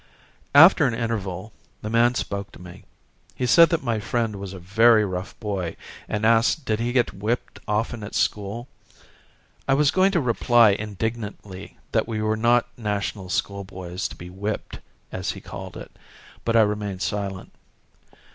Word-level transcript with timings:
After 0.55 0.87
an 0.87 0.95
interval 0.95 1.53
the 1.83 1.89
man 1.91 2.15
spoke 2.15 2.51
to 2.53 2.59
me. 2.59 2.85
He 3.35 3.45
said 3.45 3.69
that 3.69 3.83
my 3.83 3.99
friend 3.99 4.37
was 4.37 4.51
a 4.51 4.57
very 4.57 5.05
rough 5.05 5.39
boy 5.39 5.75
and 6.09 6.25
asked 6.25 6.65
did 6.65 6.79
he 6.79 6.91
get 6.91 7.13
whipped 7.13 7.59
often 7.67 8.03
at 8.03 8.15
school. 8.15 8.67
I 9.67 9.75
was 9.75 9.91
going 9.91 10.11
to 10.13 10.19
reply 10.19 10.71
indignantly 10.71 11.77
that 11.91 12.07
we 12.07 12.19
were 12.19 12.35
not 12.35 12.65
National 12.79 13.29
School 13.29 13.63
boys 13.63 14.07
to 14.07 14.15
be 14.15 14.31
whipped, 14.31 14.79
as 15.11 15.33
he 15.33 15.39
called 15.39 15.77
it; 15.77 15.91
but 16.45 16.55
I 16.55 16.61
remained 16.61 17.03
silent. 17.03 17.51